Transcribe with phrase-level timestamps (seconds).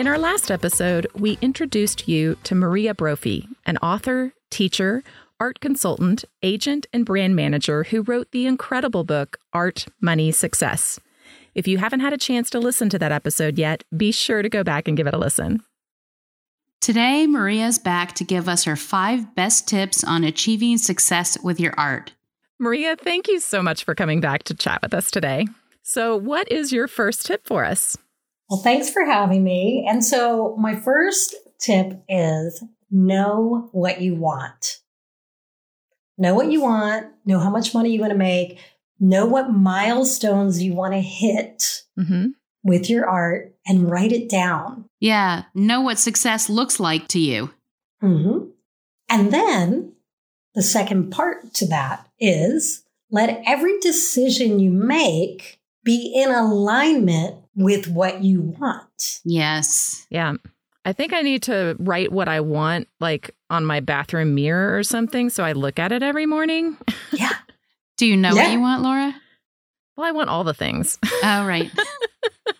[0.00, 5.04] In our last episode, we introduced you to Maria Brophy, an author, teacher,
[5.38, 10.98] art consultant, agent, and brand manager who wrote the incredible book Art, Money, Success.
[11.54, 14.48] If you haven't had a chance to listen to that episode yet, be sure to
[14.48, 15.60] go back and give it a listen.
[16.80, 21.74] Today, Maria's back to give us her five best tips on achieving success with your
[21.76, 22.14] art.
[22.58, 25.46] Maria, thank you so much for coming back to chat with us today.
[25.82, 27.98] So, what is your first tip for us?
[28.50, 29.86] Well, thanks for having me.
[29.88, 34.78] And so, my first tip is know what you want.
[36.18, 38.58] Know what you want, know how much money you want to make,
[38.98, 42.26] know what milestones you want to hit mm-hmm.
[42.64, 44.84] with your art, and write it down.
[44.98, 47.54] Yeah, know what success looks like to you.
[48.02, 48.50] Mm-hmm.
[49.08, 49.92] And then
[50.54, 57.88] the second part to that is let every decision you make be in alignment with
[57.88, 59.20] what you want.
[59.24, 60.06] Yes.
[60.10, 60.34] Yeah.
[60.84, 64.82] I think I need to write what I want like on my bathroom mirror or
[64.82, 66.76] something so I look at it every morning.
[67.12, 67.34] Yeah.
[67.98, 68.44] Do you know yeah.
[68.44, 69.14] what you want, Laura?
[69.94, 70.96] Well, I want all the things.
[71.22, 71.70] Oh, right.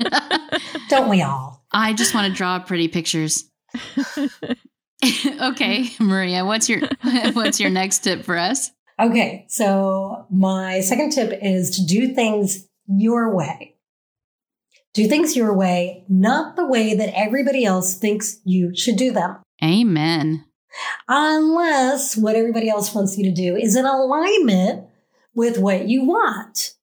[0.88, 1.64] Don't we all?
[1.72, 3.50] I just want to draw pretty pictures.
[5.40, 6.82] okay, Maria, what's your
[7.32, 8.70] what's your next tip for us?
[9.00, 13.73] Okay, so my second tip is to do things your way.
[14.94, 19.38] Do things your way, not the way that everybody else thinks you should do them.
[19.62, 20.44] Amen.
[21.08, 24.86] Unless what everybody else wants you to do is in alignment
[25.34, 26.74] with what you want.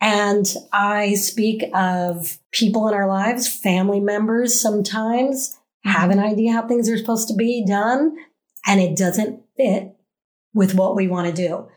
[0.00, 5.56] And I speak of people in our lives, family members sometimes
[5.86, 5.90] mm-hmm.
[5.90, 8.16] have an idea how things are supposed to be done,
[8.66, 9.94] and it doesn't fit
[10.54, 11.68] with what we want to do.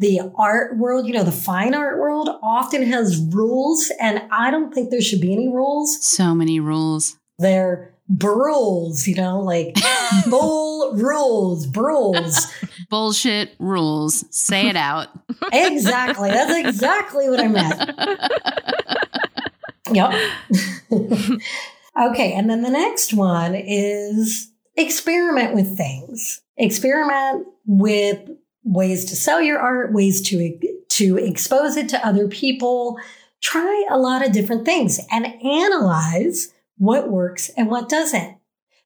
[0.00, 4.72] The art world, you know, the fine art world often has rules, and I don't
[4.72, 6.02] think there should be any rules.
[6.04, 7.18] So many rules.
[7.38, 9.76] They're rules, you know, like
[10.30, 12.50] bull rules, rules.
[12.88, 14.24] Bullshit rules.
[14.30, 15.08] Say it out.
[15.52, 16.30] exactly.
[16.30, 17.90] That's exactly what I meant.
[19.92, 20.12] yep.
[22.10, 22.32] okay.
[22.32, 26.40] And then the next one is experiment with things.
[26.56, 28.28] Experiment with
[28.64, 32.98] ways to sell your art, ways to, to expose it to other people.
[33.40, 38.36] Try a lot of different things and analyze what works and what doesn't.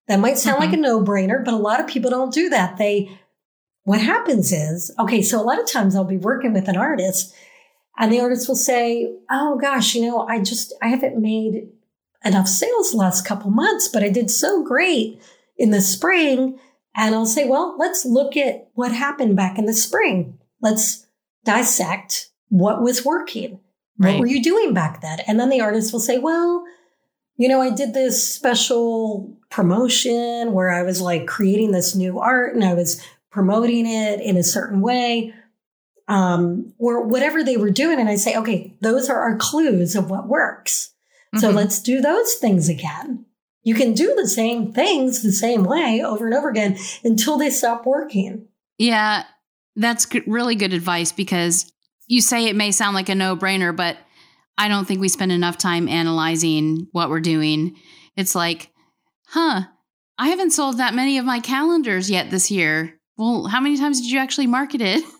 [0.07, 0.71] That might sound mm-hmm.
[0.71, 2.77] like a no brainer, but a lot of people don't do that.
[2.77, 3.19] They,
[3.85, 7.35] what happens is, okay, so a lot of times I'll be working with an artist
[7.97, 11.69] and the artist will say, Oh gosh, you know, I just, I haven't made
[12.25, 15.21] enough sales the last couple months, but I did so great
[15.57, 16.59] in the spring.
[16.97, 20.39] And I'll say, well, let's look at what happened back in the spring.
[20.61, 21.07] Let's
[21.45, 23.61] dissect what was working.
[23.99, 24.15] Right.
[24.15, 25.21] What were you doing back then?
[25.27, 26.65] And then the artist will say, well,
[27.37, 32.55] you know, I did this special promotion where I was like creating this new art
[32.55, 35.35] and I was promoting it in a certain way,
[36.07, 37.99] um, or whatever they were doing.
[37.99, 40.93] And I say, okay, those are our clues of what works.
[41.35, 41.41] Mm-hmm.
[41.41, 43.24] So let's do those things again.
[43.65, 47.51] You can do the same things the same way over and over again until they
[47.51, 48.47] stop working.
[48.79, 49.25] Yeah,
[49.75, 51.73] that's really good advice because
[52.07, 53.97] you say it may sound like a no brainer, but
[54.59, 57.77] I don't think we spend enough time analyzing what we're doing.
[58.17, 58.71] It's like,
[59.29, 59.63] huh,
[60.19, 63.01] I haven't sold that many of my calendars yet this year.
[63.17, 65.03] Well, how many times did you actually market it?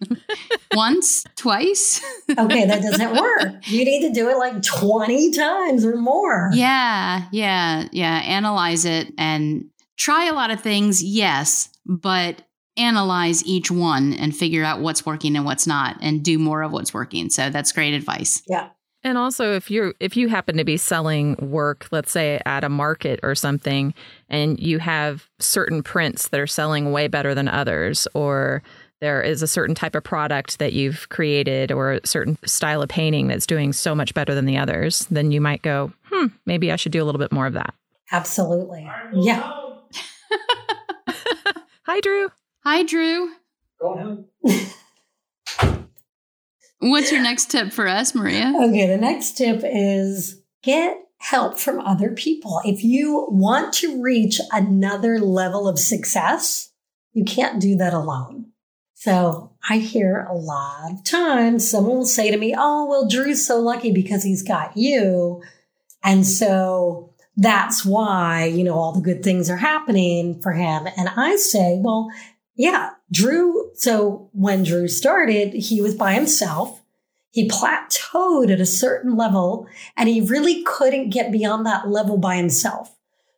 [0.74, 2.00] Once, twice?
[2.30, 3.66] okay, that doesn't work.
[3.68, 6.50] You need to do it like 20 times or more.
[6.52, 8.22] Yeah, yeah, yeah.
[8.24, 9.66] Analyze it and
[9.96, 12.42] try a lot of things, yes, but
[12.76, 16.72] analyze each one and figure out what's working and what's not and do more of
[16.72, 17.28] what's working.
[17.28, 18.42] So that's great advice.
[18.46, 18.68] Yeah.
[19.04, 22.68] And also if you're if you happen to be selling work, let's say at a
[22.68, 23.94] market or something,
[24.28, 28.62] and you have certain prints that are selling way better than others, or
[29.00, 32.88] there is a certain type of product that you've created or a certain style of
[32.88, 36.72] painting that's doing so much better than the others, then you might go, hmm, maybe
[36.72, 37.74] I should do a little bit more of that.
[38.10, 38.90] Absolutely.
[39.14, 39.52] Yeah.
[41.86, 42.30] Hi, Drew.
[42.64, 43.32] Hi, Drew.
[43.80, 44.24] Go on.
[46.80, 48.52] What's your next tip for us, Maria?
[48.56, 52.60] Okay, the next tip is get help from other people.
[52.64, 56.70] If you want to reach another level of success,
[57.12, 58.52] you can't do that alone.
[59.00, 63.46] So I hear a lot of times someone will say to me, Oh, well, Drew's
[63.46, 65.40] so lucky because he's got you.
[66.02, 70.88] And so that's why, you know, all the good things are happening for him.
[70.96, 72.10] And I say, well,
[72.56, 73.70] yeah, Drew.
[73.74, 76.82] So when Drew started, he was by himself.
[77.30, 82.34] He plateaued at a certain level and he really couldn't get beyond that level by
[82.34, 82.90] himself.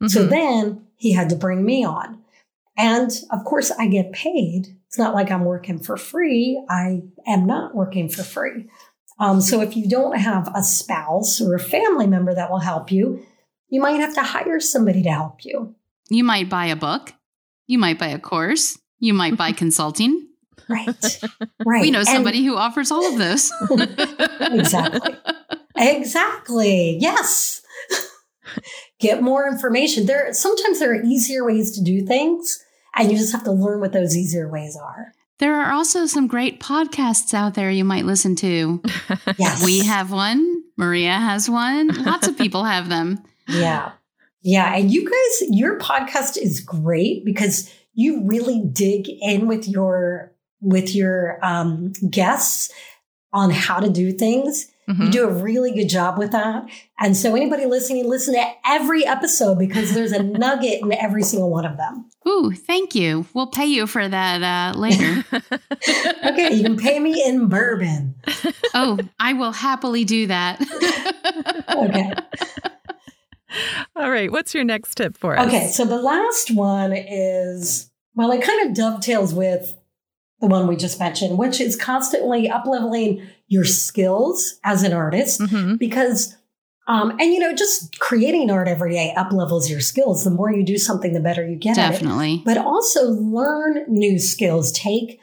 [0.02, 0.06] Mm-hmm.
[0.06, 2.22] So then he had to bring me on.
[2.78, 4.78] And of course, I get paid.
[4.90, 6.60] It's not like I'm working for free.
[6.68, 8.68] I am not working for free.
[9.20, 12.90] Um, so if you don't have a spouse or a family member that will help
[12.90, 13.24] you,
[13.68, 15.76] you might have to hire somebody to help you.
[16.08, 17.12] You might buy a book.
[17.68, 18.76] You might buy a course.
[18.98, 20.26] You might buy consulting.
[20.68, 21.20] Right.
[21.64, 21.82] Right.
[21.82, 23.52] We know somebody and, who offers all of this.
[24.40, 25.14] exactly.
[25.76, 26.96] Exactly.
[26.98, 27.62] Yes.
[28.98, 30.06] Get more information.
[30.06, 32.64] There sometimes there are easier ways to do things,
[32.94, 35.12] and you just have to learn what those easier ways are.
[35.38, 38.82] There are also some great podcasts out there you might listen to.
[39.38, 39.64] yes.
[39.64, 40.62] We have one.
[40.76, 41.88] Maria has one.
[41.88, 43.22] Lots of people have them.
[43.48, 43.92] Yeah.
[44.42, 44.74] Yeah.
[44.74, 50.94] And you guys, your podcast is great because you really dig in with your with
[50.94, 52.70] your um, guests
[53.32, 54.70] on how to do things.
[54.88, 55.04] Mm-hmm.
[55.04, 56.64] You do a really good job with that.
[56.98, 61.50] And so anybody listening, listen to every episode because there's a nugget in every single
[61.50, 62.09] one of them.
[62.30, 63.26] Ooh, thank you.
[63.34, 65.24] We'll pay you for that uh, later.
[66.24, 68.14] okay, you can pay me in bourbon.
[68.72, 70.60] oh, I will happily do that.
[71.76, 72.12] okay.
[73.96, 74.30] All right.
[74.30, 75.48] What's your next tip for us?
[75.48, 75.66] Okay.
[75.68, 79.74] So the last one is, well, it kind of dovetails with
[80.40, 85.40] the one we just mentioned, which is constantly up leveling your skills as an artist
[85.40, 85.74] mm-hmm.
[85.76, 86.36] because
[86.90, 90.24] um, and you know, just creating art every day up levels your skills.
[90.24, 91.80] The more you do something, the better you get it.
[91.80, 92.42] Definitely.
[92.44, 94.72] But also learn new skills.
[94.72, 95.20] Take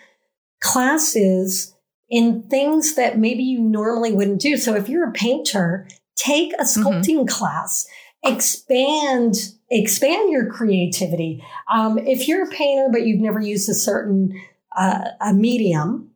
[0.62, 1.76] classes
[2.10, 4.56] in things that maybe you normally wouldn't do.
[4.56, 6.88] So if you're a painter, take a mm-hmm.
[6.88, 7.28] sculpting mm-hmm.
[7.28, 7.86] class
[8.24, 9.36] expand
[9.70, 11.44] expand your creativity.
[11.72, 14.34] Um, if you're a painter but you've never used a certain
[14.76, 16.12] uh, a medium,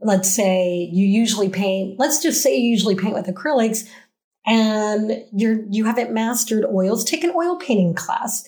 [0.00, 1.98] let's say you usually paint.
[1.98, 3.88] Let's just say you usually paint with acrylics,
[4.46, 7.04] and you're you haven't mastered oils.
[7.04, 8.44] Take an oil painting class.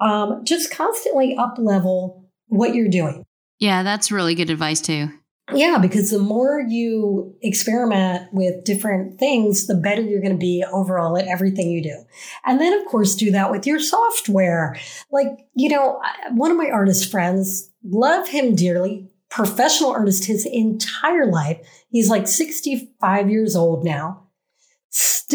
[0.00, 3.24] Um, just constantly up level what you're doing.
[3.58, 5.10] Yeah, that's really good advice too.
[5.52, 10.64] Yeah, because the more you experiment with different things, the better you're going to be
[10.72, 12.04] overall at everything you do.
[12.46, 14.74] And then, of course, do that with your software.
[15.12, 16.00] Like, you know,
[16.30, 21.58] one of my artist friends, love him dearly, professional artist his entire life.
[21.90, 24.23] He's like 65 years old now,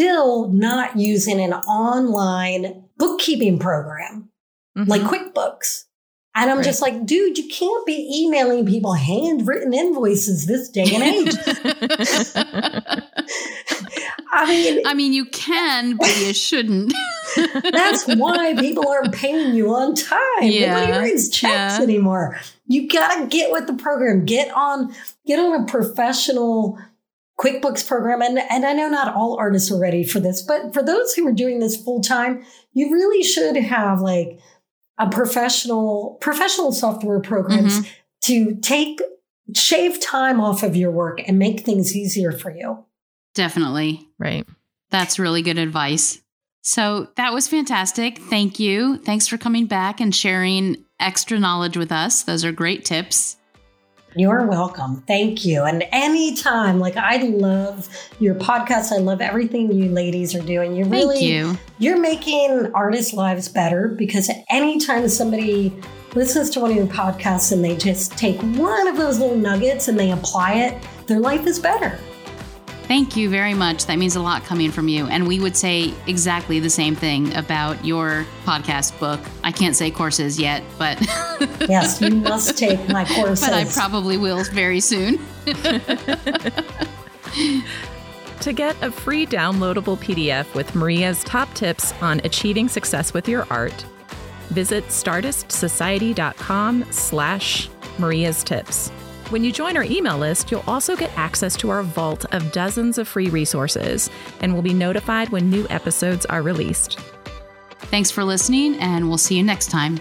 [0.00, 4.30] still not using an online bookkeeping program
[4.76, 4.88] mm-hmm.
[4.88, 5.84] like QuickBooks.
[6.34, 6.64] And I'm right.
[6.64, 11.34] just like, dude, you can't be emailing people handwritten invoices this day and age.
[14.32, 16.94] I mean, I mean, you can, but you shouldn't.
[17.72, 20.20] that's why people aren't paying you on time.
[20.42, 21.82] Yeah, Nobody writes checks yeah.
[21.82, 22.38] anymore.
[22.68, 24.24] You gotta get with the program.
[24.24, 24.94] Get on,
[25.26, 26.78] get on a professional
[27.40, 28.20] QuickBooks program.
[28.20, 31.26] And, and I know not all artists are ready for this, but for those who
[31.26, 34.38] are doing this full time, you really should have like
[34.98, 37.90] a professional professional software programs mm-hmm.
[38.22, 39.00] to take
[39.56, 42.84] shave time off of your work and make things easier for you.
[43.34, 44.06] Definitely.
[44.18, 44.46] Right.
[44.90, 46.20] That's really good advice.
[46.62, 48.18] So that was fantastic.
[48.18, 48.98] Thank you.
[48.98, 52.22] Thanks for coming back and sharing extra knowledge with us.
[52.22, 53.36] Those are great tips.
[54.16, 55.02] You're welcome.
[55.06, 55.62] Thank you.
[55.62, 57.88] And anytime, like I love
[58.18, 58.90] your podcast.
[58.90, 60.74] I love everything you ladies are doing.
[60.74, 61.58] You really Thank you.
[61.78, 65.72] You're making artists' lives better because anytime somebody
[66.14, 69.86] listens to one of your podcasts and they just take one of those little nuggets
[69.86, 71.96] and they apply it, their life is better.
[72.90, 73.86] Thank you very much.
[73.86, 75.06] That means a lot coming from you.
[75.06, 79.20] And we would say exactly the same thing about your podcast book.
[79.44, 81.00] I can't say courses yet, but.
[81.68, 83.40] yes, you must take my courses.
[83.48, 85.20] But I probably will very soon.
[88.40, 93.46] to get a free downloadable PDF with Maria's top tips on achieving success with your
[93.50, 93.84] art,
[94.48, 97.70] visit startistsociety.com slash
[98.00, 98.90] Maria's tips.
[99.30, 102.98] When you join our email list, you'll also get access to our vault of dozens
[102.98, 104.10] of free resources
[104.40, 106.98] and will be notified when new episodes are released.
[107.92, 110.00] Thanks for listening, and we'll see you next time.